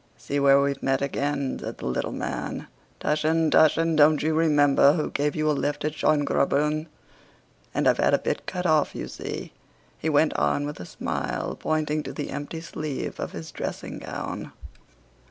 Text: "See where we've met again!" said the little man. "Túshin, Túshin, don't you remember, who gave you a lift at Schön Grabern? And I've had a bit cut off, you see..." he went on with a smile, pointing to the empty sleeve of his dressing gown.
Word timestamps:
"See 0.17 0.39
where 0.39 0.59
we've 0.59 0.81
met 0.81 1.03
again!" 1.03 1.59
said 1.59 1.77
the 1.77 1.85
little 1.85 2.11
man. 2.11 2.65
"Túshin, 2.99 3.51
Túshin, 3.51 3.95
don't 3.95 4.23
you 4.23 4.33
remember, 4.33 4.93
who 4.93 5.11
gave 5.11 5.35
you 5.35 5.47
a 5.47 5.51
lift 5.51 5.85
at 5.85 5.91
Schön 5.91 6.23
Grabern? 6.25 6.87
And 7.71 7.87
I've 7.87 7.99
had 7.99 8.15
a 8.15 8.17
bit 8.17 8.47
cut 8.47 8.65
off, 8.65 8.95
you 8.95 9.07
see..." 9.07 9.53
he 9.99 10.09
went 10.09 10.33
on 10.35 10.65
with 10.65 10.79
a 10.79 10.87
smile, 10.87 11.55
pointing 11.55 12.01
to 12.01 12.13
the 12.13 12.31
empty 12.31 12.61
sleeve 12.61 13.19
of 13.19 13.33
his 13.33 13.51
dressing 13.51 13.99
gown. 13.99 14.51